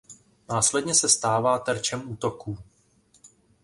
[0.49, 2.57] Následně se stává terčem útoků.